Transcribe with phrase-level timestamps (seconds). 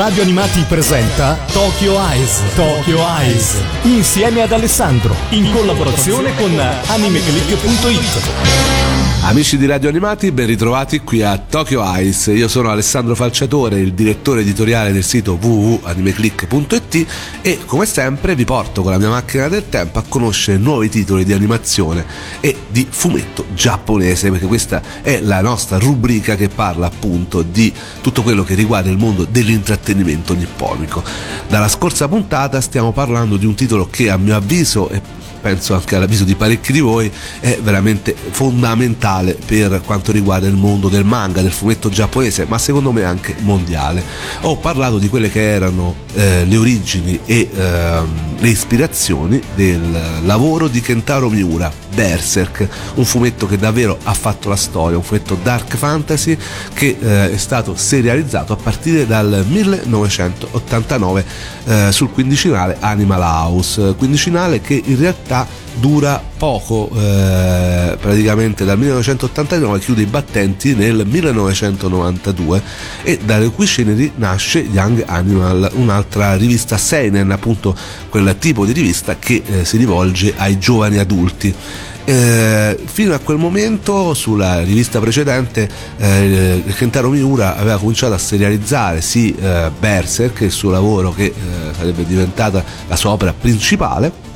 [0.00, 2.40] Radio Animati presenta Tokyo Eyes.
[2.54, 3.56] Tokyo Eyes.
[3.82, 5.14] Insieme ad Alessandro.
[5.28, 9.00] In collaborazione con animeclick.it.
[9.22, 12.32] Amici di Radio Animati, ben ritrovati qui a Tokyo Ice.
[12.32, 17.06] Io sono Alessandro Falciatore, il direttore editoriale del sito www.animeclick.it
[17.42, 21.24] e come sempre vi porto con la mia macchina del tempo a conoscere nuovi titoli
[21.24, 22.06] di animazione
[22.40, 28.22] e di fumetto giapponese, perché questa è la nostra rubrica che parla appunto di tutto
[28.22, 31.02] quello che riguarda il mondo dell'intrattenimento nipponico.
[31.48, 35.00] Dalla scorsa puntata stiamo parlando di un titolo che a mio avviso è
[35.40, 40.88] penso anche all'avviso di parecchi di voi, è veramente fondamentale per quanto riguarda il mondo
[40.88, 44.02] del manga, del fumetto giapponese, ma secondo me anche mondiale.
[44.42, 48.00] Ho parlato di quelle che erano eh, le origini e eh,
[48.38, 54.56] le ispirazioni del lavoro di Kentaro Miura, Berserk, un fumetto che davvero ha fatto la
[54.56, 56.36] storia, un fumetto dark fantasy
[56.72, 61.24] che eh, è stato serializzato a partire dal 1989
[61.64, 65.29] eh, sul quindicinale Animal House, quindicinale che in realtà
[65.78, 72.62] dura poco, eh, praticamente dal 1989 chiude i battenti nel 1992
[73.02, 77.76] e dalle cui ceneri nasce Young Animal, un'altra rivista seinen, appunto
[78.08, 81.54] quel tipo di rivista che eh, si rivolge ai giovani adulti.
[82.02, 89.02] Eh, fino a quel momento sulla rivista precedente eh, Kentaro Miura aveva cominciato a serializzare
[89.02, 91.34] sì eh, Berserk, il suo lavoro che eh,
[91.76, 94.29] sarebbe diventata la sua opera principale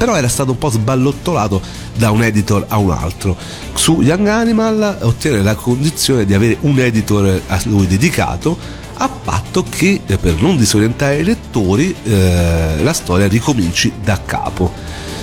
[0.00, 1.60] però era stato un po' sballottolato
[1.94, 3.36] da un editor a un altro.
[3.74, 8.56] Su Young Animal ottiene la condizione di avere un editor a lui dedicato
[8.94, 14.72] a patto che eh, per non disorientare i lettori eh, la storia ricominci da capo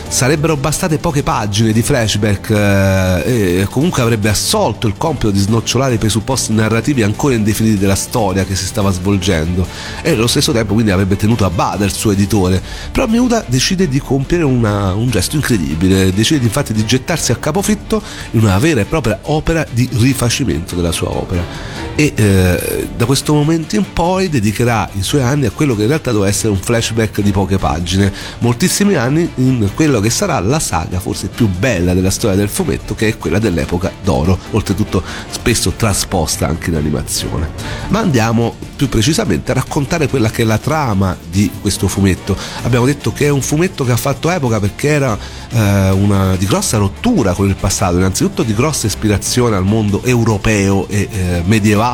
[0.08, 5.96] sarebbero bastate poche pagine di flashback eh, e comunque avrebbe assolto il compito di snocciolare
[5.96, 9.68] i presupposti narrativi ancora indefiniti della storia che si stava svolgendo.
[10.02, 12.62] E allo stesso tempo quindi avrebbe tenuto a bada il suo editore.
[12.92, 16.14] Però Miuda decide di compiere una, un gesto incredibile.
[16.14, 18.02] Decide infatti di gettarsi a capofitto
[18.32, 23.34] in una vera e propria opera di rifacimento della sua opera e eh, da questo
[23.34, 26.60] momento in poi dedicherà i suoi anni a quello che in realtà doveva essere un
[26.60, 31.96] flashback di poche pagine moltissimi anni in quello che sarà la saga forse più bella
[31.96, 37.50] della storia del fumetto, che è quella dell'epoca d'oro, oltretutto spesso trasposta anche in animazione.
[37.88, 42.38] Ma andiamo più precisamente a raccontare quella che è la trama di questo fumetto.
[42.62, 45.18] Abbiamo detto che è un fumetto che ha fatto epoca perché era
[45.50, 50.88] eh, una di grossa rottura con il passato, innanzitutto di grossa ispirazione al mondo europeo
[50.88, 51.87] e eh, medievale,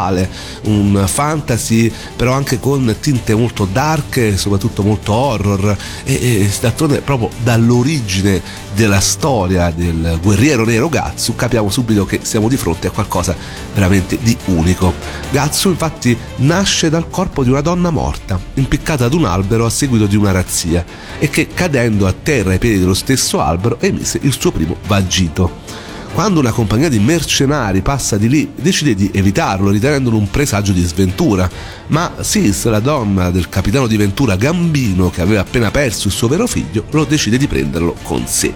[0.63, 7.01] un fantasy però anche con tinte molto dark e soprattutto molto horror e, e d'altronde
[7.01, 8.41] proprio dall'origine
[8.73, 13.35] della storia del guerriero nero Gatsu capiamo subito che siamo di fronte a qualcosa
[13.73, 14.93] veramente di unico.
[15.31, 20.05] Gatsu infatti nasce dal corpo di una donna morta, impiccata ad un albero a seguito
[20.05, 20.83] di una razzia
[21.19, 25.91] e che cadendo a terra ai piedi dello stesso albero emise il suo primo vagito.
[26.13, 30.83] Quando una compagnia di mercenari passa di lì, decide di evitarlo, ritenendolo un presagio di
[30.83, 31.49] sventura.
[31.87, 36.27] Ma Sis, la donna del capitano di Ventura Gambino, che aveva appena perso il suo
[36.27, 38.53] vero figlio, lo decide di prenderlo con sé.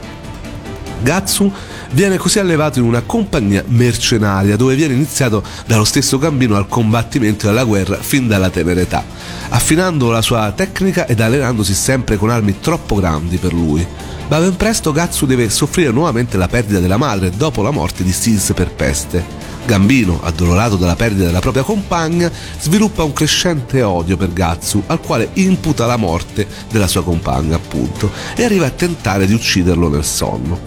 [1.01, 1.51] Gatsu
[1.91, 7.47] viene così allevato in una compagnia mercenaria dove viene iniziato dallo stesso Gambino al combattimento
[7.47, 9.03] e alla guerra fin dalla tenera età,
[9.49, 13.85] affinando la sua tecnica ed allenandosi sempre con armi troppo grandi per lui
[14.29, 18.11] ma ben presto Gatsu deve soffrire nuovamente la perdita della madre dopo la morte di
[18.11, 19.45] Sis per peste.
[19.65, 25.29] Gambino, addolorato dalla perdita della propria compagna, sviluppa un crescente odio per Gatsu, al quale
[25.33, 30.59] imputa la morte della sua compagna, appunto, e arriva a tentare di ucciderlo nel sonno.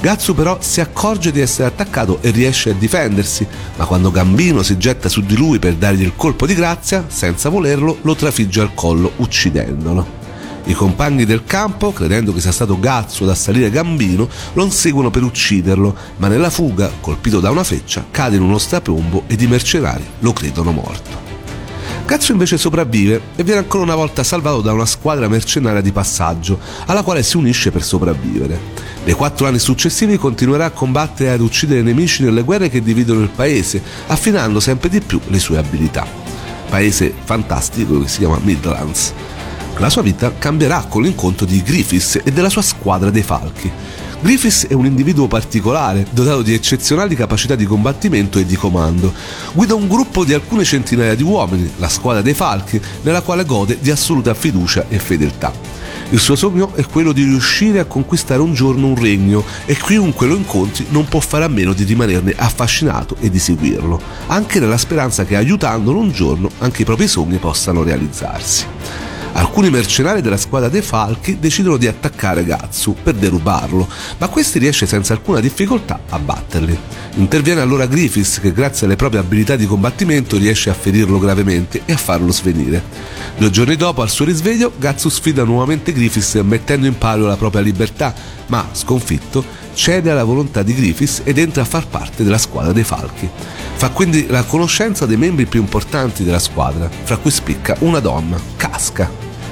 [0.00, 3.46] Gatsu però si accorge di essere attaccato e riesce a difendersi,
[3.76, 7.48] ma quando Gambino si getta su di lui per dargli il colpo di grazia, senza
[7.48, 10.17] volerlo, lo trafigge al collo uccidendolo.
[10.68, 15.22] I compagni del campo, credendo che sia stato Gazzo ad assalire Gambino, lo inseguono per
[15.22, 20.04] ucciderlo, ma nella fuga, colpito da una freccia, cade in uno strapiombo ed i mercenari
[20.18, 21.16] lo credono morto.
[22.04, 26.58] Gazzo invece sopravvive e viene ancora una volta salvato da una squadra mercenaria di passaggio,
[26.84, 28.60] alla quale si unisce per sopravvivere.
[29.04, 33.20] Nei quattro anni successivi continuerà a combattere e ad uccidere nemici nelle guerre che dividono
[33.20, 36.06] il paese, affinando sempre di più le sue abilità.
[36.68, 39.14] Paese fantastico che si chiama Midlands.
[39.78, 43.70] La sua vita cambierà con l'incontro di Griffiths e della sua squadra dei falchi.
[44.20, 49.14] Griffiths è un individuo particolare, dotato di eccezionali capacità di combattimento e di comando.
[49.52, 53.78] Guida un gruppo di alcune centinaia di uomini, la squadra dei falchi, nella quale gode
[53.80, 55.52] di assoluta fiducia e fedeltà.
[56.10, 60.26] Il suo sogno è quello di riuscire a conquistare un giorno un regno e chiunque
[60.26, 64.78] lo incontri non può fare a meno di rimanerne affascinato e di seguirlo, anche nella
[64.78, 69.07] speranza che aiutandolo un giorno anche i propri sogni possano realizzarsi.
[69.32, 73.88] Alcuni mercenari della squadra dei falchi decidono di attaccare Gatsu per derubarlo,
[74.18, 76.78] ma questi riesce senza alcuna difficoltà a batterli.
[77.14, 81.92] Interviene allora Griffiths che grazie alle proprie abilità di combattimento riesce a ferirlo gravemente e
[81.92, 82.82] a farlo svenire.
[83.36, 87.62] Due giorni dopo, al suo risveglio, Gatsu sfida nuovamente Griffiths mettendo in palio la propria
[87.62, 88.14] libertà,
[88.46, 92.82] ma sconfitto cede alla volontà di Griffiths ed entra a far parte della squadra dei
[92.82, 93.28] falchi.
[93.76, 98.36] Fa quindi la conoscenza dei membri più importanti della squadra, fra cui spicca una donna,
[98.56, 99.08] Casca.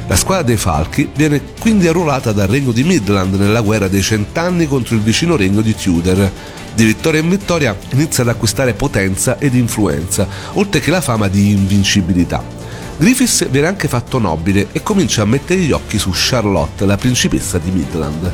[0.08, 4.66] La squadra dei Falchi viene quindi arruolata dal regno di Midland nella guerra dei cent'anni
[4.66, 6.30] contro il vicino regno di Tudor.
[6.74, 11.50] Di vittoria in vittoria inizia ad acquistare potenza ed influenza, oltre che la fama di
[11.50, 12.42] invincibilità.
[12.98, 17.58] Griffiths viene anche fatto nobile e comincia a mettere gli occhi su Charlotte, la principessa
[17.58, 18.32] di Midland.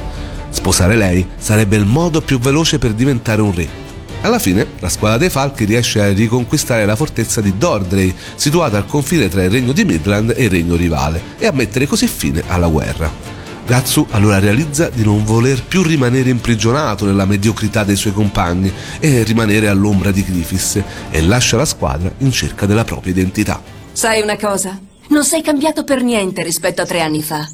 [0.52, 3.90] Sposare lei sarebbe il modo più veloce per diventare un re
[4.22, 8.87] alla fine, la squadra dei falchi riesce a riconquistare la fortezza di Dordrey, situata al
[8.87, 12.44] confine tra il regno di Midland e il regno rivale, e a mettere così fine
[12.46, 13.10] alla guerra.
[13.66, 19.25] Gatsu allora realizza di non voler più rimanere imprigionato nella mediocrità dei suoi compagni e
[19.25, 23.60] rimanere all'ombra di Griffiths e lascia la squadra in cerca della propria identità.
[23.90, 24.78] Sai una cosa?
[25.08, 27.48] Non sei cambiato per niente rispetto a tre anni fa.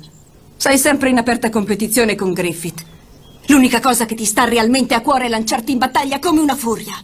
[0.56, 2.88] Sei sempre in aperta competizione con Griffith.
[3.49, 6.95] L'unica cosa che ti sta realmente a cuore è lanciarti in battaglia come una furia.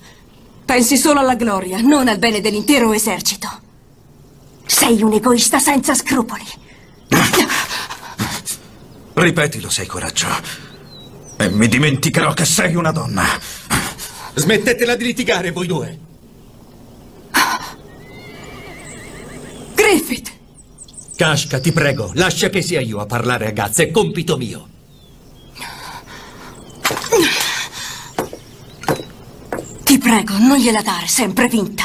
[0.64, 3.49] Pensi solo alla gloria, non al bene dell'intero esercito.
[4.67, 6.44] Sei un egoista senza scrupoli.
[9.14, 10.26] Ripetilo, sei coraggio.
[11.37, 13.25] E mi dimenticherò che sei una donna.
[14.35, 15.99] Smettetela di litigare, voi due.
[19.75, 20.31] Griffith!
[21.17, 24.69] Kashka, ti prego, lascia che sia io a parlare a Gaz, è compito mio.
[30.14, 31.84] Prego, non gliela dare, sempre vinta.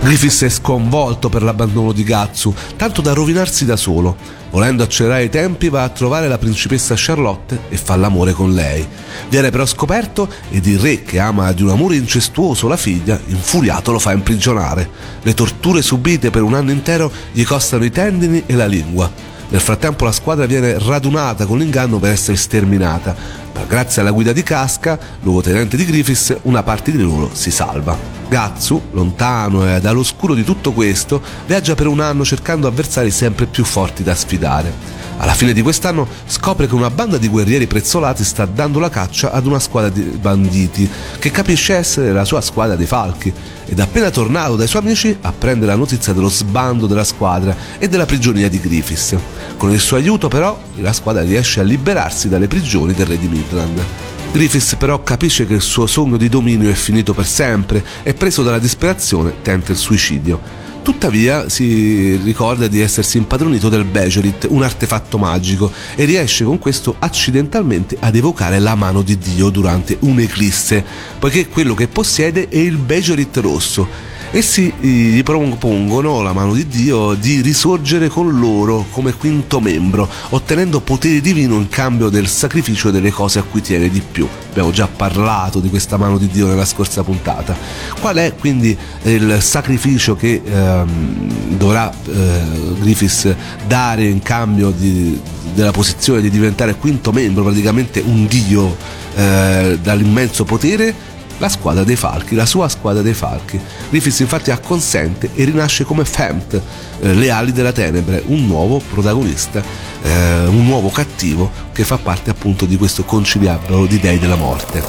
[0.00, 4.16] Griffiths è sconvolto per l'abbandono di Gatsu, tanto da rovinarsi da solo.
[4.50, 8.84] Volendo accelerare i tempi, va a trovare la principessa Charlotte e fa l'amore con lei.
[9.28, 13.92] Viene però scoperto ed il re, che ama di un amore incestuoso la figlia, infuriato
[13.92, 14.90] lo fa imprigionare.
[15.22, 19.36] Le torture subite per un anno intero gli costano i tendini e la lingua.
[19.50, 23.16] Nel frattempo la squadra viene radunata con l'inganno per essere sterminata,
[23.54, 27.96] ma grazie alla guida di Casca, luogotenente di Griffiths, una parte di loro si salva.
[28.28, 33.64] Gatsu, lontano e dall'oscuro di tutto questo, viaggia per un anno cercando avversari sempre più
[33.64, 34.70] forti da sfidare.
[35.20, 39.32] Alla fine di quest'anno scopre che una banda di guerrieri prezzolati sta dando la caccia
[39.32, 40.88] ad una squadra di banditi
[41.18, 43.32] che capisce essere la sua squadra dei falchi
[43.66, 48.06] ed appena tornato dai suoi amici apprende la notizia dello sbando della squadra e della
[48.06, 49.16] prigionia di Griffiths.
[49.56, 53.26] Con il suo aiuto però la squadra riesce a liberarsi dalle prigioni del re di
[53.26, 53.82] Midland.
[54.30, 58.44] Griffiths però capisce che il suo sogno di dominio è finito per sempre e preso
[58.44, 60.66] dalla disperazione tenta il suicidio.
[60.88, 66.96] Tuttavia si ricorda di essersi impadronito del Bejerit, un artefatto magico, e riesce con questo
[66.98, 70.82] accidentalmente ad evocare la mano di Dio durante un'eclisse,
[71.18, 73.86] poiché quello che possiede è il Bejerit rosso.
[74.30, 80.80] Essi gli propongono la mano di Dio di risorgere con loro come quinto membro, ottenendo
[80.80, 84.28] potere divino in cambio del sacrificio delle cose a cui tiene di più.
[84.50, 87.56] Abbiamo già parlato di questa mano di Dio nella scorsa puntata.
[88.00, 92.40] Qual è quindi il sacrificio che ehm, dovrà eh,
[92.80, 93.34] Griffiths
[93.66, 95.18] dare in cambio di,
[95.54, 98.76] della posizione di diventare quinto membro, praticamente un dio
[99.14, 101.16] eh, dall'immenso potere?
[101.38, 103.58] La squadra dei falchi, la sua squadra dei falchi.
[103.88, 106.60] Griffiths infatti acconsente e rinasce come Femt,
[107.00, 109.62] eh, le ali della tenebre, un nuovo protagonista,
[110.02, 114.82] eh, un nuovo cattivo che fa parte appunto di questo conciliabolo di dei della morte.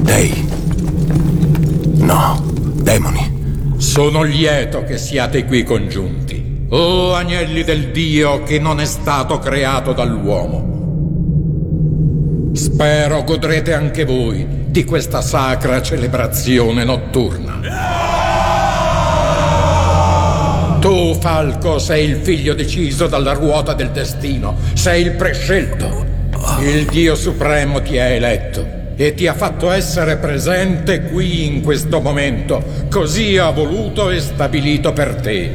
[0.00, 0.46] Dei.
[1.96, 2.42] No,
[2.74, 3.36] demoni.
[3.76, 9.92] Sono lieto che siate qui congiunti, o agnelli del Dio che non è stato creato
[9.92, 10.77] dall'uomo.
[12.58, 17.60] Spero godrete anche voi di questa sacra celebrazione notturna.
[20.80, 26.04] Tu, Falco, sei il figlio deciso dalla ruota del destino, sei il prescelto.
[26.58, 32.00] Il Dio Supremo ti ha eletto e ti ha fatto essere presente qui in questo
[32.00, 32.60] momento,
[32.90, 35.50] così ha voluto e stabilito per te.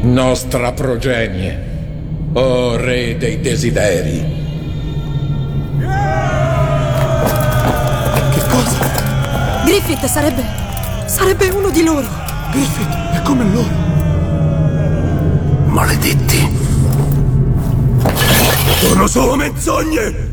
[0.00, 1.58] Nostra progenie,
[2.32, 4.33] o oh Re dei desideri.
[9.74, 10.44] Griffith sarebbe.
[11.06, 12.06] sarebbe uno di loro.
[12.52, 13.68] Griffith è come loro.
[15.66, 16.48] Maledetti.
[18.78, 20.30] Sono solo menzogne!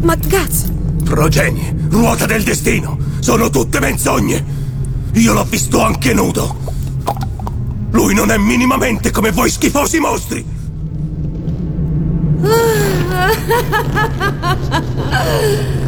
[0.00, 0.72] Ma Gaz,
[1.04, 4.42] Progenie, ruota del destino, sono tutte menzogne.
[5.12, 6.56] Io l'ho visto anche nudo.
[7.90, 10.46] Lui non è minimamente come voi schifosi mostri.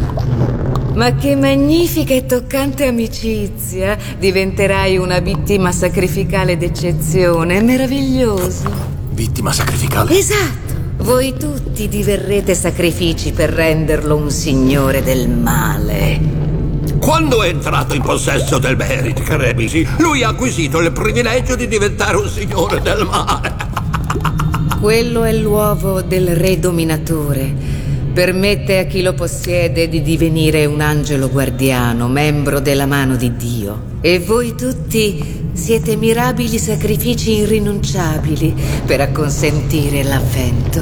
[0.96, 3.96] ma che magnifica e toccante amicizia!
[4.18, 8.70] Diventerai una vittima sacrificale d'eccezione, meraviglioso.
[9.10, 10.16] Vittima sacrificale.
[10.16, 10.74] Esatto!
[10.98, 16.18] Voi tutti diverrete sacrifici per renderlo un signore del male.
[16.98, 22.16] Quando è entrato in possesso del Merit Krebisi, lui ha acquisito il privilegio di diventare
[22.16, 23.54] un signore del male.
[24.80, 27.75] Quello è l'uovo del re dominatore.
[28.16, 33.98] Permette a chi lo possiede di divenire un angelo guardiano, membro della mano di Dio.
[34.00, 38.54] E voi tutti siete mirabili sacrifici irrinunciabili
[38.86, 40.80] per acconsentire l'avvento.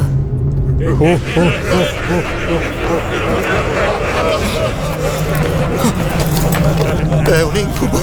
[7.25, 7.99] È un incubo.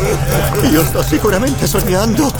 [0.70, 2.34] Io sto sicuramente sognando.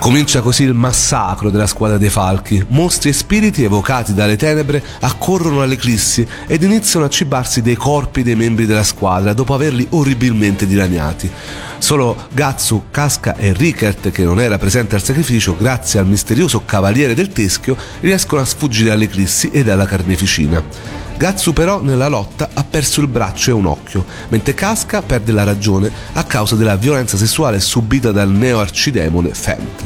[0.00, 2.64] Comincia così il massacro della squadra dei falchi.
[2.68, 8.36] Mostri e spiriti evocati dalle tenebre accorrono all'eclissi ed iniziano a cibarsi dei corpi dei
[8.36, 11.30] membri della squadra dopo averli orribilmente dilaniati.
[11.78, 17.14] Solo Gatsu, Casca e Rickert, che non era presente al sacrificio, grazie al misterioso cavaliere
[17.14, 21.07] del teschio, riescono a sfuggire all'eclissi e alla carneficina.
[21.18, 25.42] Gatsu però nella lotta ha perso il braccio e un occhio, mentre Casca perde la
[25.42, 29.84] ragione a causa della violenza sessuale subita dal neo-arcidemone Fent.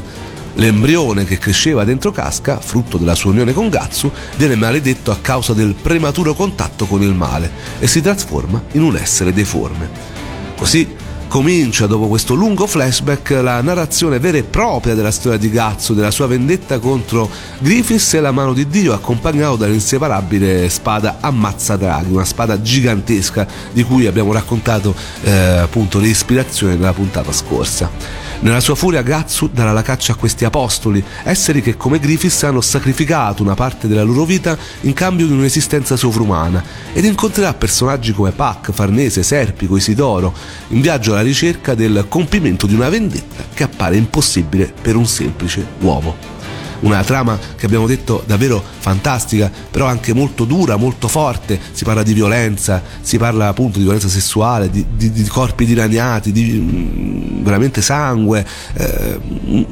[0.57, 5.55] L'embrione che cresceva dentro Casca, frutto della sua unione con Gatsu, viene maledetto a causa
[5.55, 9.89] del prematuro contatto con il male e si trasforma in un essere deforme.
[10.55, 10.97] Così
[11.33, 16.11] comincia dopo questo lungo flashback la narrazione vera e propria della storia di Gatsu, della
[16.11, 17.27] sua vendetta contro
[17.59, 23.83] Griffiths e la mano di Dio, accompagnato dall'inseparabile spada Ammazza Draghi, una spada gigantesca di
[23.83, 26.09] cui abbiamo raccontato eh, appunto le
[26.77, 27.89] nella puntata scorsa.
[28.43, 32.61] Nella sua furia Gatsu darà la caccia a questi apostoli, esseri che come Griffiths hanno
[32.61, 36.61] sacrificato una parte della loro vita in cambio di un'esistenza sovrumana
[36.93, 40.35] ed incontrerà personaggi come Pac, Farnese, Serpico, Isidoro,
[40.71, 45.65] in viaggio alla ricerca del compimento di una vendetta che appare impossibile per un semplice
[45.79, 46.32] uomo
[46.83, 51.59] una trama che abbiamo detto davvero fantastica, però anche molto dura, molto forte.
[51.73, 56.33] Si parla di violenza, si parla appunto di violenza sessuale, di, di, di corpi dilaniati,
[56.33, 58.47] di mm, veramente sangue.
[58.75, 59.21] Eh,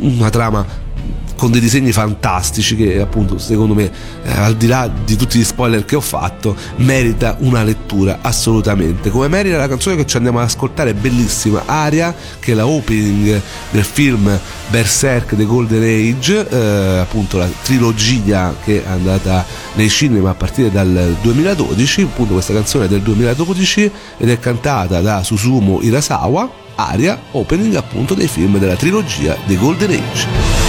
[0.00, 0.88] una trama
[1.40, 3.90] con dei disegni fantastici che appunto secondo me
[4.22, 9.08] eh, al di là di tutti gli spoiler che ho fatto merita una lettura assolutamente
[9.08, 13.40] come merita la canzone che ci andiamo ad ascoltare bellissima Aria che è la opening
[13.70, 19.42] del film Berserk The Golden Age eh, appunto la trilogia che è andata
[19.76, 25.00] nei cinema a partire dal 2012 appunto questa canzone è del 2012 ed è cantata
[25.00, 30.59] da Susumu Irasawa Aria, opening appunto dei film della trilogia The Golden Age.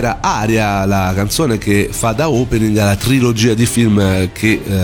[0.00, 4.74] Era Aria, la canzone che fa da opening alla trilogia di film che eh,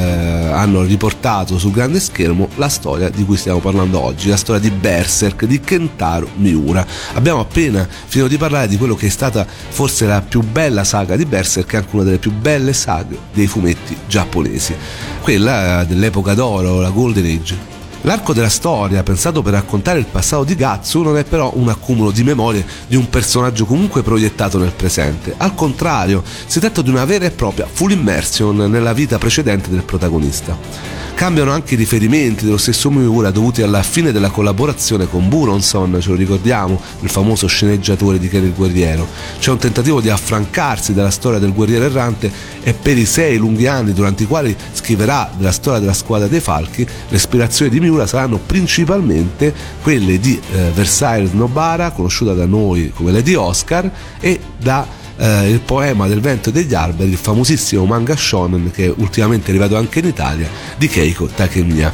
[0.53, 4.71] hanno riportato sul grande schermo la storia di cui stiamo parlando oggi, la storia di
[4.71, 6.87] Berserk di Kentaro Miura.
[7.15, 11.17] Abbiamo appena finito di parlare di quello che è stata forse la più bella saga
[11.17, 14.75] di Berserk, anche una delle più belle saghe dei fumetti giapponesi,
[15.23, 17.76] quella dell'epoca d'oro, la Golden Age.
[18.03, 22.11] L'arco della storia, pensato per raccontare il passato di Gatsu, non è però un accumulo
[22.11, 25.35] di memorie di un personaggio comunque proiettato nel presente.
[25.37, 29.83] Al contrario, si tratta di una vera e propria full immersion nella vita precedente del
[29.83, 31.06] protagonista.
[31.17, 36.11] Cambiano anche i riferimenti dello stesso Miura dovuti alla fine della collaborazione con Buronson, ce
[36.11, 39.09] lo ricordiamo, il famoso sceneggiatore di Ken il Guerriero.
[39.39, 42.31] C'è un tentativo di affrancarsi dalla storia del guerriero errante
[42.63, 46.41] e per i sei lunghi anni durante i quali scriverà della storia della squadra dei
[46.41, 52.93] falchi, le ispirazioni di Miura saranno principalmente quelle di eh, Versailles Nobara, conosciuta da noi
[52.95, 57.85] come Lady Oscar, e da eh, il poema del vento e degli alberi, il famosissimo
[57.85, 61.93] manga shonen che ultimamente è arrivato anche in Italia, di Keiko Takemiya.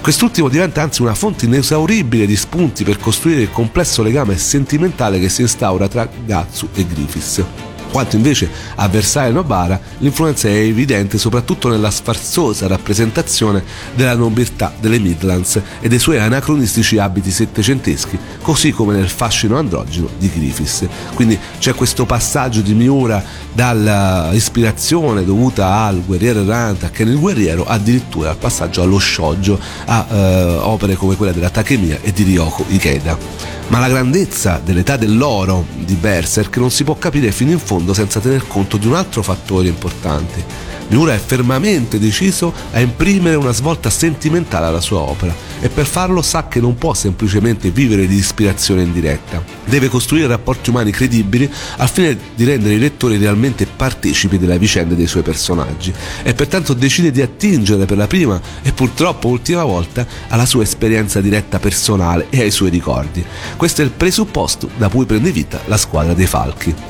[0.00, 5.28] Quest'ultimo diventa anzi una fonte inesauribile di spunti per costruire il complesso legame sentimentale che
[5.28, 7.44] si instaura tra Gatsu e Griffiths
[7.90, 13.62] quanto invece a Versailles Nobara l'influenza è evidente soprattutto nella sfarzosa rappresentazione
[13.94, 20.08] della nobiltà delle Midlands e dei suoi anacronistici abiti settecenteschi, così come nel fascino androgeno
[20.18, 20.86] di Griffiths.
[21.14, 23.22] Quindi c'è questo passaggio di Miura
[23.52, 30.06] dall'ispirazione dovuta al guerriero errante, a Ken il guerriero, addirittura al passaggio allo shoujo, a
[30.08, 33.59] eh, opere come quella della Takemiya e di Ryoko Ikeda.
[33.70, 38.18] Ma la grandezza dell'età dell'oro di Berserk non si può capire fino in fondo senza
[38.18, 40.44] tener conto di un altro fattore importante.
[40.90, 46.20] Miura è fermamente deciso a imprimere una svolta sentimentale alla sua opera e per farlo
[46.20, 49.42] sa che non può semplicemente vivere di ispirazione indiretta.
[49.66, 54.96] Deve costruire rapporti umani credibili al fine di rendere i lettori realmente partecipi della vicenda
[54.96, 55.92] dei suoi personaggi
[56.24, 61.20] e pertanto decide di attingere per la prima e purtroppo ultima volta alla sua esperienza
[61.20, 63.24] diretta personale e ai suoi ricordi.
[63.56, 66.89] Questo è il presupposto da cui prende vita la squadra dei falchi.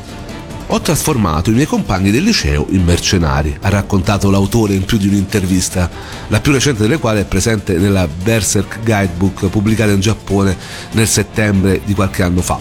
[0.73, 5.09] Ho trasformato i miei compagni del liceo in mercenari, ha raccontato l'autore in più di
[5.09, 5.91] un'intervista,
[6.29, 10.57] la più recente delle quali è presente nella Berserk Guidebook pubblicata in Giappone
[10.93, 12.61] nel settembre di qualche anno fa.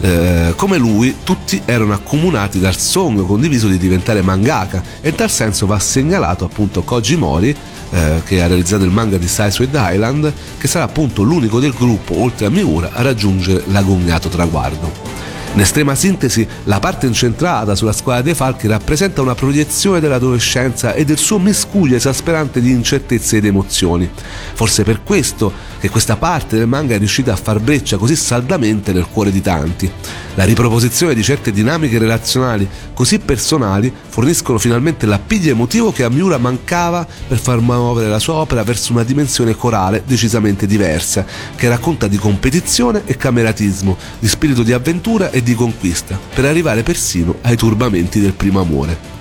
[0.00, 5.30] Eh, come lui, tutti erano accomunati dal sogno condiviso di diventare mangaka e in tal
[5.30, 7.56] senso va segnalato appunto Koji Mori
[7.90, 12.20] eh, che ha realizzato il manga di Sidesword Island, che sarà appunto l'unico del gruppo,
[12.20, 15.33] oltre a Miura, a raggiungere l'agognato traguardo.
[15.54, 21.04] In estrema sintesi, la parte incentrata sulla squadra dei falchi rappresenta una proiezione dell'adolescenza e
[21.04, 24.10] del suo miscuglio esasperante di incertezze ed emozioni.
[24.54, 25.52] Forse per questo
[25.84, 29.42] che questa parte del manga è riuscita a far breccia così saldamente nel cuore di
[29.42, 29.90] tanti.
[30.34, 36.38] La riproposizione di certe dinamiche relazionali così personali forniscono finalmente l'appiglio emotivo che a Miura
[36.38, 42.06] mancava per far muovere la sua opera verso una dimensione corale decisamente diversa, che racconta
[42.06, 47.56] di competizione e cameratismo, di spirito di avventura e di conquista, per arrivare persino ai
[47.56, 49.12] turbamenti del primo amore.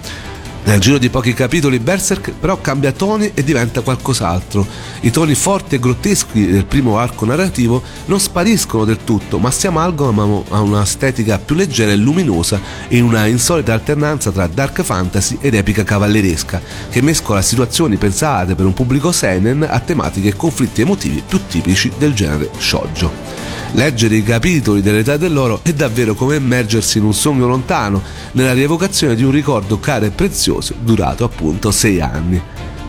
[0.65, 4.65] Nel giro di pochi capitoli Berserk però cambia toni e diventa qualcos'altro.
[5.01, 9.67] I toni forti e grotteschi del primo arco narrativo non spariscono del tutto, ma si
[9.67, 15.37] amalgamano a una estetica più leggera e luminosa in una insolita alternanza tra dark fantasy
[15.41, 20.79] ed epica cavalleresca, che mescola situazioni pensate per un pubblico seinen a tematiche e conflitti
[20.79, 23.52] emotivi più tipici del genere shoujo.
[23.75, 29.15] Leggere i capitoli dell'età dell'oro è davvero come immergersi in un sogno lontano, nella rievocazione
[29.15, 32.39] di un ricordo caro e prezioso durato appunto sei anni.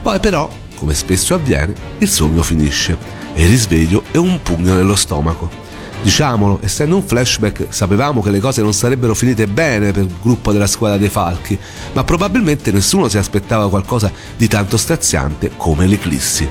[0.03, 2.99] Poi però, come spesso avviene, il sogno finisce
[3.33, 5.64] e il risveglio è un pugno nello stomaco.
[6.05, 10.53] Diciamolo, essendo un flashback, sapevamo che le cose non sarebbero finite bene per il gruppo
[10.53, 11.59] della squadra dei falchi,
[11.95, 16.47] ma probabilmente nessuno si aspettava qualcosa di tanto straziante come l'eclissi.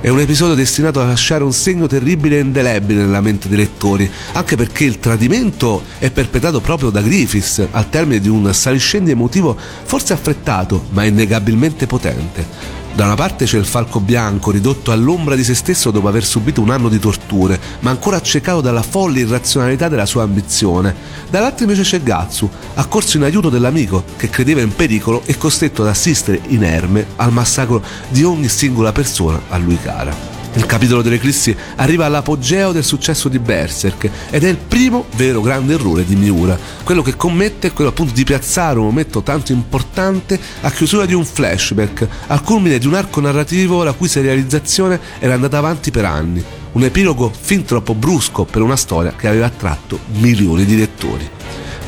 [0.00, 4.10] È un episodio destinato a lasciare un segno terribile e indelebile nella mente dei lettori,
[4.32, 9.56] anche perché il tradimento è perpetrato proprio da Griffiths al termine di un saliscendi emotivo
[9.84, 12.77] forse affrettato, ma innegabilmente potente.
[12.98, 16.60] Da una parte c'è il falco bianco, ridotto all'ombra di se stesso dopo aver subito
[16.60, 20.96] un anno di torture, ma ancora accecato dalla folle irrazionalità della sua ambizione.
[21.30, 25.88] Dall'altra invece c'è Gatsu, accorso in aiuto dell'amico che credeva in pericolo e costretto ad
[25.90, 30.37] assistere inerme al massacro di ogni singola persona a lui cara.
[30.54, 35.74] Il capitolo dell'Eclissi arriva all'apogeo del successo di Berserk ed è il primo vero grande
[35.74, 36.58] errore di Miura.
[36.82, 41.14] Quello che commette è quello appunto di piazzare un momento tanto importante a chiusura di
[41.14, 46.04] un flashback, al culmine di un arco narrativo la cui serializzazione era andata avanti per
[46.04, 46.42] anni.
[46.72, 51.37] Un epilogo fin troppo brusco per una storia che aveva attratto milioni di lettori.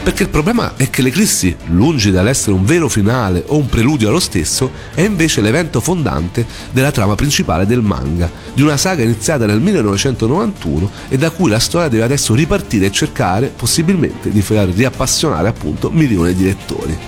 [0.02, 4.18] Perché il problema è che l'eclissi, lungi dall'essere un vero finale o un preludio allo
[4.18, 9.60] stesso, è invece l'evento fondante della trama principale del manga, di una saga iniziata nel
[9.60, 15.48] 1991 e da cui la storia deve adesso ripartire e cercare possibilmente di far riappassionare
[15.48, 16.98] appunto milioni di lettori.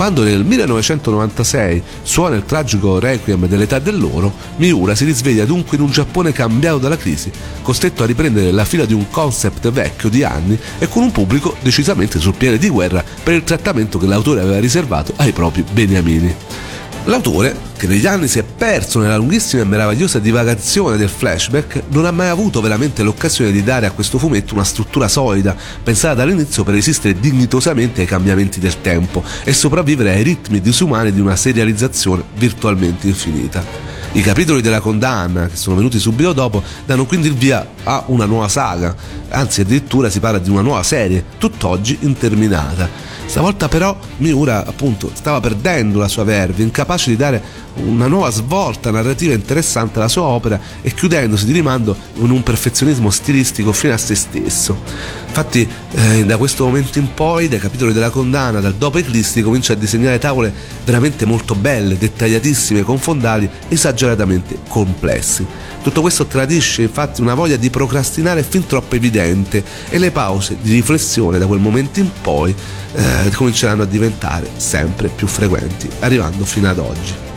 [0.00, 5.90] Quando nel 1996 suona il tragico requiem dell'età dell'oro, Miura si risveglia dunque in un
[5.90, 10.58] Giappone cambiato dalla crisi, costretto a riprendere la fila di un concept vecchio di anni
[10.78, 14.58] e con un pubblico decisamente sul piede di guerra per il trattamento che l'autore aveva
[14.58, 16.34] riservato ai propri beniamini.
[17.04, 22.04] L'autore, che negli anni si è perso nella lunghissima e meravigliosa divagazione del flashback, non
[22.04, 26.62] ha mai avuto veramente l'occasione di dare a questo fumetto una struttura solida, pensata dall'inizio
[26.62, 32.22] per resistere dignitosamente ai cambiamenti del tempo e sopravvivere ai ritmi disumani di una serializzazione
[32.36, 33.64] virtualmente infinita.
[34.12, 38.26] I capitoli della condanna, che sono venuti subito dopo, danno quindi il via a una
[38.26, 38.94] nuova saga,
[39.30, 43.09] anzi addirittura si parla di una nuova serie, tutt'oggi interminata.
[43.30, 47.40] Stavolta però Miura appunto stava perdendo la sua verve, incapace di dare
[47.76, 53.10] una nuova svolta narrativa interessante alla sua opera e chiudendosi di rimando in un perfezionismo
[53.10, 54.78] stilistico fino a se stesso.
[55.26, 59.74] Infatti eh, da questo momento in poi, dai capitoli della condanna, dal dopo eclisti, comincia
[59.74, 60.52] a disegnare tavole
[60.84, 65.46] veramente molto belle, dettagliatissime, con fondali esageratamente complessi.
[65.82, 70.72] Tutto questo tradisce infatti una voglia di procrastinare fin troppo evidente e le pause di
[70.72, 72.54] riflessione da quel momento in poi
[72.94, 77.29] eh, cominceranno a diventare sempre più frequenti, arrivando fino ad oggi.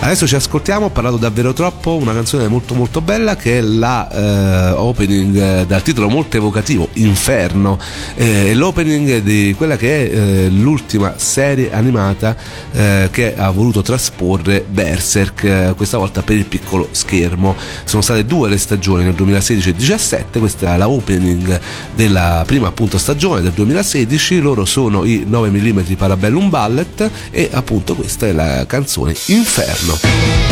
[0.00, 4.10] Adesso ci ascoltiamo, ho parlato davvero troppo, una canzone molto molto bella che è la
[4.10, 7.78] eh, opening eh, dal titolo molto evocativo, Inferno,
[8.14, 12.36] eh, è l'opening di quella che è eh, l'ultima serie animata
[12.72, 17.56] eh, che ha voluto trasporre Berserk, questa volta per il piccolo schermo.
[17.84, 21.60] Sono state due le stagioni nel 2016 e 2017, questa è la opening
[21.94, 27.94] della prima appunto stagione del 2016, loro sono i 9 mm Parabellum Ballet e appunto
[27.94, 29.93] questa è la canzone Inferno.
[29.94, 30.43] Buongiorno.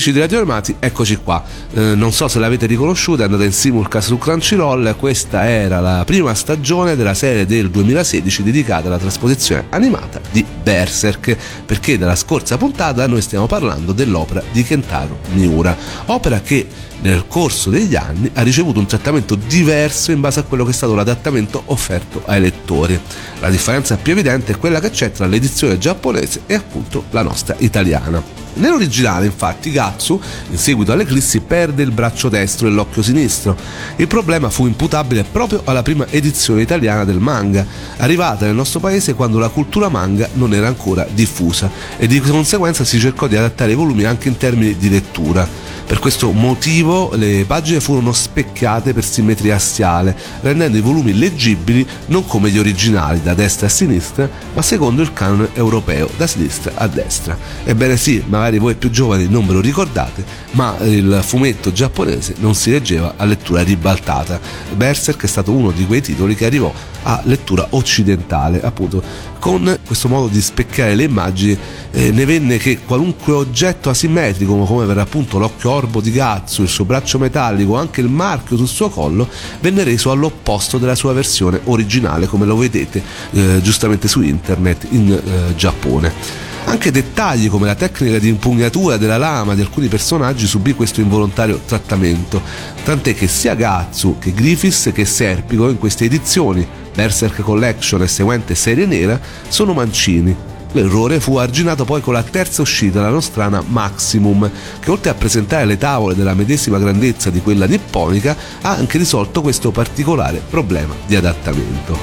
[0.00, 1.44] Amici di Radio Armati, eccoci qua.
[1.74, 4.96] Eh, non so se l'avete riconosciuta, è andata in simulcast su Crunchyroll.
[4.96, 11.36] Questa era la prima stagione della serie del 2016 dedicata alla trasposizione animata di Berserk,
[11.66, 16.66] perché dalla scorsa puntata noi stiamo parlando dell'opera di Kentaro Miura, opera che
[17.02, 20.74] nel corso degli anni ha ricevuto un trattamento diverso in base a quello che è
[20.74, 22.98] stato l'adattamento offerto ai lettori.
[23.40, 27.54] La differenza più evidente è quella che c'è tra l'edizione giapponese e appunto la nostra
[27.58, 28.39] italiana.
[28.54, 33.56] Nell'originale, infatti, Gatsu, in seguito all'eclissi, perde il braccio destro e l'occhio sinistro.
[33.96, 37.64] Il problema fu imputabile proprio alla prima edizione italiana del manga,
[37.98, 42.84] arrivata nel nostro paese quando la cultura manga non era ancora diffusa e di conseguenza
[42.84, 45.48] si cercò di adattare i volumi anche in termini di lettura.
[45.90, 52.24] Per questo motivo le pagine furono specchiate per simmetria assiale, rendendo i volumi leggibili non
[52.26, 56.86] come gli originali da destra a sinistra, ma secondo il canone europeo da sinistra a
[56.86, 57.36] destra.
[57.64, 62.54] Ebbene sì, magari voi più giovani non ve lo ricordate, ma il fumetto giapponese non
[62.54, 64.38] si leggeva a lettura ribaltata.
[64.72, 66.72] Berserk è stato uno di quei titoli che arrivò
[67.02, 69.02] a lettura occidentale, appunto
[69.38, 71.56] con questo modo di specchiare le immagini
[71.92, 76.68] eh, ne venne che qualunque oggetto asimmetrico come per appunto l'occhio orbo di Gatsu, il
[76.68, 79.28] suo braccio metallico, anche il marchio sul suo collo
[79.60, 85.10] venne reso all'opposto della sua versione originale come lo vedete eh, giustamente su internet in
[85.10, 86.49] eh, Giappone.
[86.64, 91.60] Anche dettagli come la tecnica di impugnatura della lama di alcuni personaggi subì questo involontario
[91.66, 92.40] trattamento,
[92.84, 98.54] tant'è che sia Gatsu che Griffiths che Serpico in queste edizioni, Berserk Collection e seguente
[98.54, 100.34] serie nera, sono mancini.
[100.72, 105.64] L'errore fu arginato poi con la terza uscita, la nostrana Maximum, che oltre a presentare
[105.64, 111.16] le tavole della medesima grandezza di quella nipponica, ha anche risolto questo particolare problema di
[111.16, 111.98] adattamento.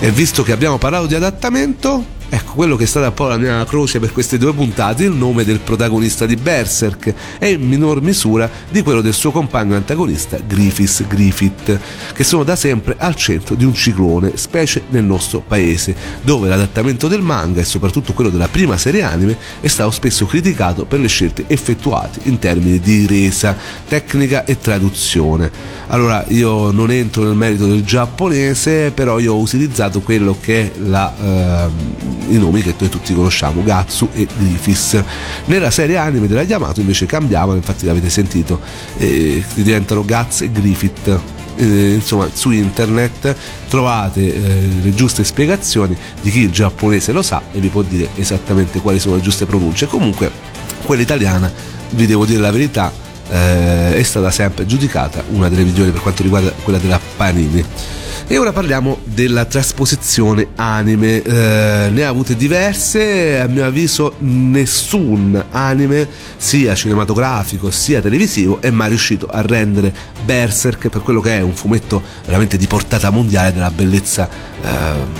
[0.00, 3.62] E visto che abbiamo parlato di adattamento, Ecco, quello che è stata poi la mia
[3.66, 8.48] croce per queste due puntate, il nome del protagonista di Berserk e in minor misura
[8.70, 11.78] di quello del suo compagno antagonista Griffiths Griffith,
[12.14, 17.06] che sono da sempre al centro di un ciclone, specie nel nostro paese, dove l'adattamento
[17.06, 21.08] del manga e soprattutto quello della prima serie anime è stato spesso criticato per le
[21.08, 23.54] scelte effettuate in termini di resa,
[23.86, 25.50] tecnica e traduzione.
[25.88, 30.78] Allora, io non entro nel merito del giapponese, però io ho utilizzato quello che è
[30.78, 31.14] la...
[31.68, 35.02] Eh, i nomi che noi tutti conosciamo, Gatsu e Griffiths.
[35.46, 38.60] Nella serie anime della Yamato invece cambiavano, infatti l'avete sentito,
[38.98, 41.20] eh, diventano Guts e Griffith.
[41.56, 43.36] Eh, insomma, su internet
[43.68, 48.08] trovate eh, le giuste spiegazioni di chi il giapponese lo sa e vi può dire
[48.14, 49.86] esattamente quali sono le giuste pronunce.
[49.86, 50.30] Comunque,
[50.84, 51.52] quella italiana,
[51.90, 52.90] vi devo dire la verità,
[53.30, 57.64] eh, è stata sempre giudicata una delle migliori per quanto riguarda quella della Panini.
[58.26, 61.22] E ora parliamo della trasposizione anime.
[61.22, 68.70] Eh, ne ha avute diverse, a mio avviso nessun anime, sia cinematografico sia televisivo, è
[68.70, 69.92] mai riuscito a rendere
[70.24, 74.28] Berserk per quello che è un fumetto veramente di portata mondiale, della bellezza
[74.62, 74.68] eh,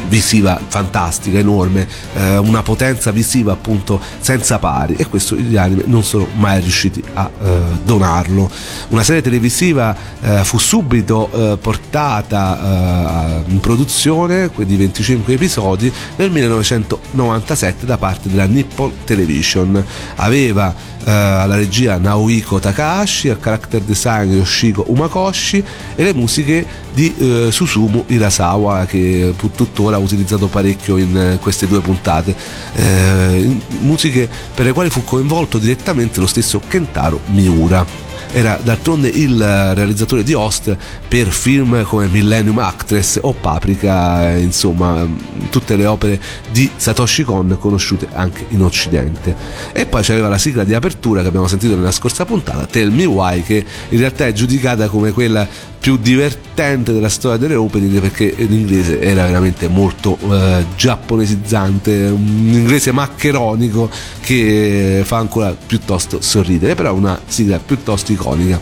[0.08, 6.04] visiva fantastica, enorme, eh, una potenza visiva appunto senza pari e questo gli anime non
[6.04, 8.50] sono mai riusciti a eh, donarlo.
[8.88, 17.86] Una serie televisiva eh, fu subito eh, portata in produzione di 25 episodi nel 1997
[17.86, 19.84] da parte della Nippon Television.
[20.16, 27.14] Aveva eh, alla regia Naohiko Takahashi, al character design Yoshiko Umakoshi e le musiche di
[27.16, 32.34] eh, Susumu Irasawa che tuttora ha utilizzato parecchio in eh, queste due puntate.
[32.74, 39.38] Eh, musiche per le quali fu coinvolto direttamente lo stesso Kentaro Miura era d'altronde il
[39.38, 45.06] realizzatore di host per film come Millennium Actress o Paprika, insomma
[45.50, 49.36] tutte le opere di Satoshi Kon conosciute anche in Occidente.
[49.72, 53.04] E poi c'aveva la sigla di apertura che abbiamo sentito nella scorsa puntata, Tell Me
[53.04, 55.46] Why, che in realtà è giudicata come quella
[55.82, 62.92] più divertente della storia delle opening perché l'inglese era veramente molto eh, giapponesizzante, un inglese
[62.92, 63.90] maccheronico
[64.20, 68.21] che fa ancora piuttosto sorridere, però una sigla piuttosto iconica.
[68.22, 68.56] 搞虑一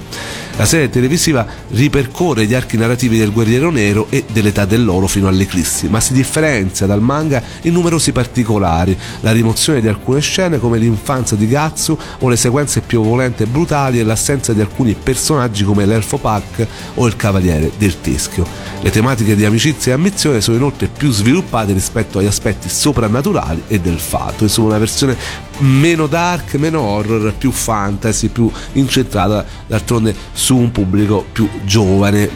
[0.60, 5.88] La serie televisiva ripercorre gli archi narrativi del Guerriero Nero e dell'Età dell'Oro fino all'Eclissi,
[5.88, 11.34] ma si differenzia dal manga in numerosi particolari, la rimozione di alcune scene come l'infanzia
[11.34, 15.86] di Gatsu o le sequenze più violente e brutali e l'assenza di alcuni personaggi come
[15.86, 18.46] l'Elfo Pack o il Cavaliere del Teschio.
[18.82, 23.80] Le tematiche di amicizia e ambizione sono inoltre più sviluppate rispetto agli aspetti soprannaturali e
[23.80, 25.16] del fatto, insomma una versione
[25.60, 32.28] meno dark, meno horror, più fantasy, più incentrata d'altronde su un pubblico più giovane.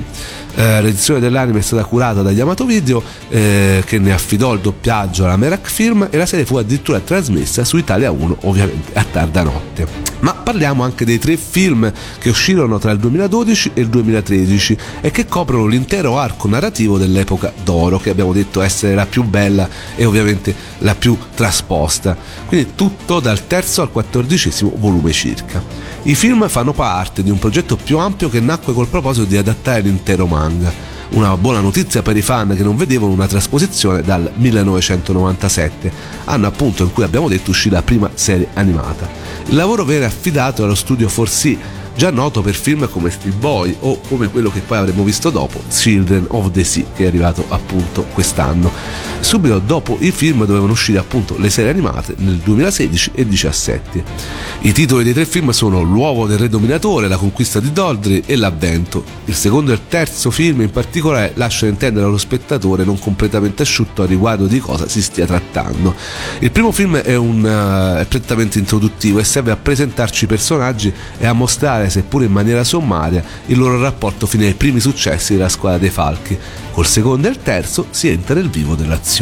[0.57, 5.25] Eh, l'edizione dell'anime è stata curata da Yamato Video eh, che ne affidò il doppiaggio
[5.25, 9.43] alla Merak Film e la serie fu addirittura trasmessa su Italia 1 ovviamente a tarda
[9.43, 10.14] notte.
[10.25, 15.11] Ma parliamo anche dei tre film che uscirono tra il 2012 e il 2013 e
[15.11, 20.07] che coprono l'intero arco narrativo dell'epoca d'oro, che abbiamo detto essere la più bella e
[20.07, 22.17] ovviamente la più trasposta.
[22.47, 25.63] Quindi tutto dal terzo al quattordicesimo volume circa.
[26.05, 29.83] I film fanno parte di un progetto più ampio che nacque col proposito di adattare
[29.83, 35.93] l'intero manga una buona notizia per i fan che non vedevano una trasposizione dal 1997,
[36.25, 39.09] anno appunto in cui abbiamo detto uscì la prima serie animata.
[39.47, 41.57] Il lavoro venne affidato allo studio 4C,
[41.95, 45.61] già noto per film come Steel Boy o come quello che poi avremo visto dopo,
[45.69, 48.73] Children of the Sea, che è arrivato appunto quest'anno.
[49.25, 54.05] Subito dopo i film dovevano uscire appunto le serie animate nel 2016 e 2017.
[54.61, 58.37] I titoli dei tre film sono L'uovo del re dominatore, La conquista di Doldry e
[58.37, 59.03] L'avvento.
[59.25, 64.03] Il secondo e il terzo film in particolare lasciano intendere allo spettatore non completamente asciutto
[64.03, 65.95] a riguardo di cosa si stia trattando.
[66.41, 70.93] Il primo film è, un, uh, è prettamente introduttivo e serve a presentarci i personaggi
[71.17, 75.49] e a mostrare, seppure in maniera sommaria, il loro rapporto fino ai primi successi della
[75.49, 76.39] squadra dei Falchi.
[76.73, 79.14] Col secondo e il terzo si entra nel vivo dell'azione.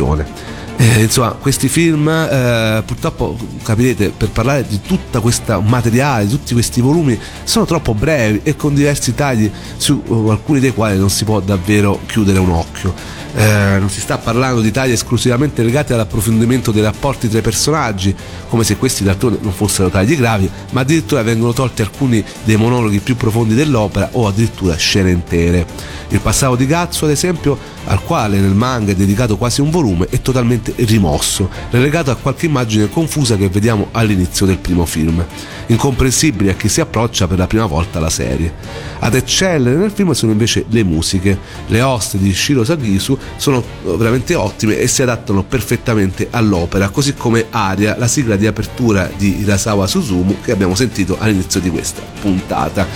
[0.77, 6.55] Eh, insomma, questi film, eh, purtroppo capirete, per parlare di tutto questo materiale, di tutti
[6.55, 11.09] questi volumi, sono troppo brevi e con diversi tagli su uh, alcuni dei quali non
[11.09, 12.95] si può davvero chiudere un occhio.
[13.35, 18.15] Eh, non si sta parlando di tagli esclusivamente legati all'approfondimento dei rapporti tra i personaggi,
[18.48, 22.98] come se questi d'altronde non fossero tagli gravi, ma addirittura vengono tolti alcuni dei monologhi
[22.98, 25.67] più profondi dell'opera o addirittura scene intere.
[26.09, 30.09] Il passato di Gazzo, ad esempio, al quale nel manga è dedicato quasi un volume,
[30.11, 35.25] è totalmente rimosso, relegato a qualche immagine confusa che vediamo all'inizio del primo film,
[35.67, 38.52] incomprensibili a chi si approccia per la prima volta alla serie.
[38.98, 41.38] Ad eccellere nel film sono invece le musiche.
[41.69, 47.46] Le host di Shiro Sagisu sono veramente ottime e si adattano perfettamente all'opera, così come
[47.50, 52.87] Aria, la sigla di apertura di Hirasawa Suzumu che abbiamo sentito all'inizio di questa puntata.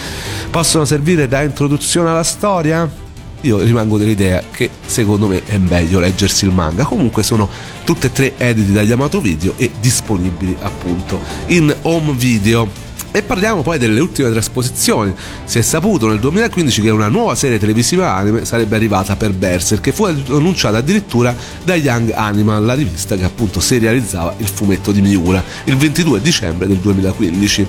[0.51, 3.05] Possono servire da introduzione alla storia?
[3.43, 6.85] io rimango dell'idea che secondo me è meglio leggersi il manga.
[6.85, 7.49] Comunque sono
[7.85, 12.86] tutte e tre editi da Yamato Video e disponibili appunto in home video.
[13.11, 15.15] E parliamo poi delle ultime trasposizioni.
[15.45, 19.81] Si è saputo nel 2015 che una nuova serie televisiva anime sarebbe arrivata per Berserk,
[19.83, 21.35] che fu annunciata addirittura
[21.65, 26.67] da Young Animal, la rivista che appunto serializzava il fumetto di Miura, il 22 dicembre
[26.67, 27.67] del 2015.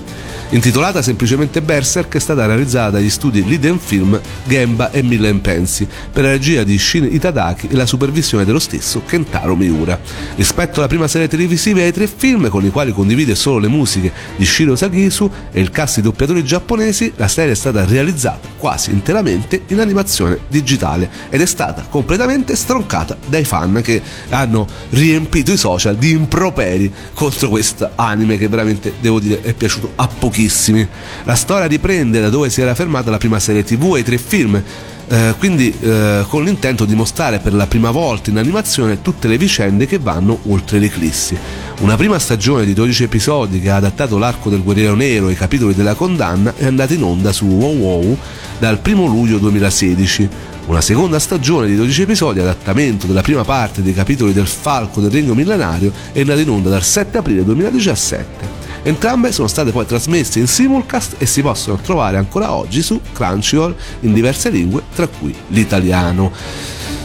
[0.50, 6.24] Intitolata semplicemente Berserk, è stata realizzata dagli studi Liden Film, Gemba e Millen Pensi, per
[6.24, 9.98] la regia di Shin Itadaki e la supervisione dello stesso Kentaro Miura.
[10.36, 13.68] Rispetto alla prima serie televisiva e ai tre film, con i quali condivide solo le
[13.68, 18.48] musiche di Shiro Sagisu, e il cast di doppiatori giapponesi, la serie è stata realizzata
[18.58, 25.52] quasi interamente in animazione digitale ed è stata completamente stroncata dai fan che hanno riempito
[25.52, 30.86] i social di improperi contro questo anime che veramente devo dire è piaciuto a pochissimi.
[31.24, 34.18] La storia riprende da dove si era fermata la prima serie tv e i tre
[34.18, 34.62] film
[35.10, 39.38] eh, quindi eh, con l'intento di mostrare per la prima volta in animazione tutte le
[39.38, 41.36] vicende che vanno oltre l'eclissi.
[41.80, 45.36] Una prima stagione di 12 episodi che ha adattato l'arco del Guerriero Nero e i
[45.36, 48.18] capitoli della condanna è andata in onda su WoW WoW
[48.58, 50.28] dal 1 luglio 2016.
[50.66, 55.12] Una seconda stagione di 12 episodi, adattamento della prima parte dei capitoli del Falco del
[55.12, 58.26] Regno Millenario, è andata in onda dal 7 aprile 2017.
[58.82, 63.76] Entrambe sono state poi trasmesse in simulcast e si possono trovare ancora oggi su Crunchyroll
[64.00, 66.32] in diverse lingue, tra cui l'italiano.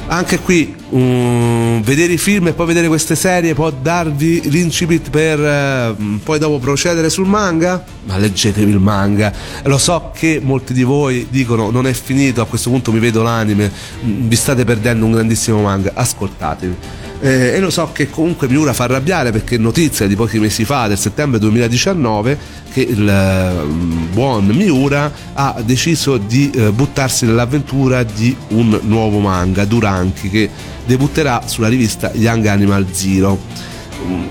[0.08, 5.40] Anche qui um, vedere i film e poi vedere queste serie può darvi l'incipit per
[5.40, 7.84] uh, poi dopo procedere sul manga?
[8.06, 9.34] Ma leggetevi il manga.
[9.64, 13.22] Lo so che molti di voi dicono non è finito, a questo punto mi vedo
[13.24, 13.72] l'anime,
[14.04, 15.92] mm, vi state perdendo un grandissimo manga.
[15.94, 16.76] Ascoltatevi
[17.24, 20.90] eh, e lo so che comunque Miura fa arrabbiare perché notizia di pochi mesi fa,
[20.90, 22.38] del settembre 2019,
[22.74, 23.64] che il eh,
[24.12, 30.50] buon Miura ha deciso di eh, buttarsi nell'avventura di un nuovo manga, Duranchi, che
[30.86, 33.82] debutterà sulla rivista Young Animal Zero.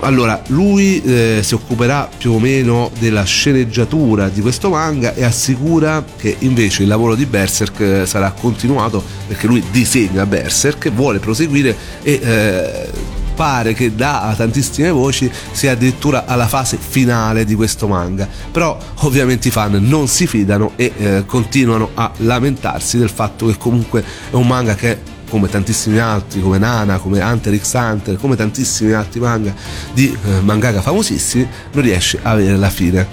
[0.01, 6.03] Allora lui eh, si occuperà più o meno della sceneggiatura di questo manga e assicura
[6.17, 11.75] che invece il lavoro di Berserk eh, sarà continuato perché lui disegna Berserk vuole proseguire
[12.03, 12.89] e eh,
[13.33, 18.27] pare che da tantissime voci sia addirittura alla fase finale di questo manga.
[18.51, 23.57] Però ovviamente i fan non si fidano e eh, continuano a lamentarsi del fatto che
[23.57, 28.35] comunque è un manga che come tantissimi altri, come Nana, come Hunter x Hunter, come
[28.35, 29.51] tantissimi altri manga
[29.91, 33.07] di eh, mangaka famosissimi, non riesce a avere la fine.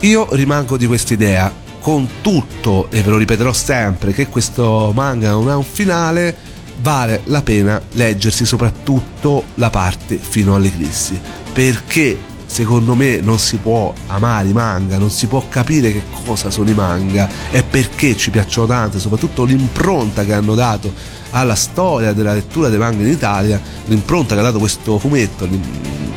[0.00, 5.32] Io rimango di questa idea, con tutto, e ve lo ripeterò sempre, che questo manga
[5.32, 6.34] non ha un finale,
[6.80, 11.20] vale la pena leggersi soprattutto la parte fino all'eclissi,
[11.52, 16.48] perché secondo me non si può amare i manga, non si può capire che cosa
[16.48, 22.12] sono i manga e perché ci piacciono tanto, soprattutto l'impronta che hanno dato alla storia
[22.12, 25.48] della lettura dei manga in Italia, l'impronta che ha dato questo fumetto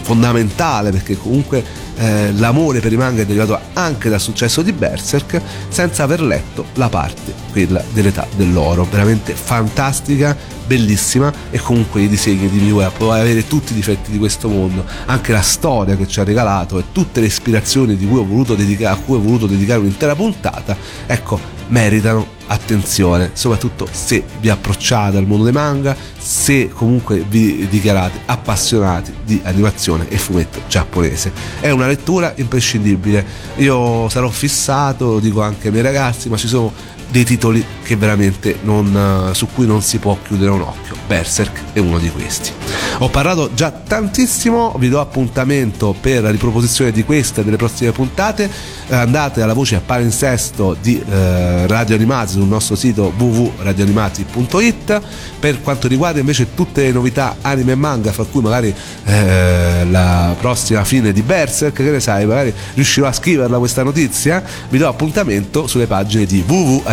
[0.01, 1.63] fondamentale perché comunque
[1.97, 6.65] eh, l'amore per i manga è derivato anche dal successo di Berserk senza aver letto
[6.75, 10.37] la parte, quella dell'età dell'oro, veramente fantastica,
[10.67, 14.85] bellissima e comunque i disegni di Miura può avere tutti i difetti di questo mondo,
[15.05, 18.05] anche la storia che ci ha regalato e tutte le ispirazioni cui
[18.53, 21.39] dedicare, a cui ho voluto dedicare un'intera puntata, ecco,
[21.69, 29.13] meritano attenzione, soprattutto se vi approcciate al mondo dei manga, se comunque vi dichiarate appassionati
[29.23, 31.31] di animazione e fumetto giapponese.
[31.59, 33.25] È una lettura imprescindibile.
[33.57, 36.71] Io sarò fissato, lo dico anche ai miei ragazzi, ma ci sono
[37.09, 40.95] dei titoli che veramente non, su cui non si può chiudere un occhio.
[41.07, 42.51] Berserk è uno di questi.
[42.99, 47.91] Ho parlato già tantissimo, vi do appuntamento per la riproposizione di queste e delle prossime
[47.91, 48.49] puntate.
[48.89, 55.01] Andate alla voce a palinsesto di eh, Radio Animati sul nostro sito www.radioanimati.it.
[55.39, 58.73] Per quanto riguarda invece tutte le novità anime e manga, fra cui magari
[59.05, 64.43] eh, la prossima fine di Berserk, che ne sai, magari riuscirò a scriverla questa notizia,
[64.69, 66.43] vi do appuntamento sulle pagine di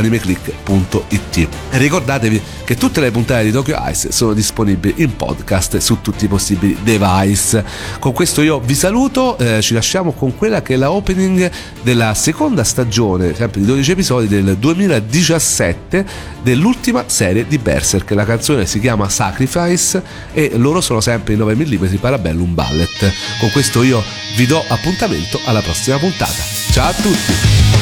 [0.02, 1.48] www.animeclick.it.
[1.70, 6.24] E ricordatevi che tutte le puntate di Tokyo Ice sono disponibili in podcast su tutti
[6.24, 7.64] i possibili device.
[7.98, 11.50] Con questo io vi saluto, eh, ci lasciamo con quella che è la opening
[11.82, 16.04] della seconda stagione, sempre di 12 episodi del 2017
[16.42, 18.10] dell'ultima serie di Berserk.
[18.10, 23.12] La canzone si chiama Sacrifice e loro sono sempre in 9 mm Parabellum Ballet.
[23.38, 24.02] Con questo io
[24.36, 26.42] vi do appuntamento alla prossima puntata.
[26.70, 27.81] Ciao a tutti!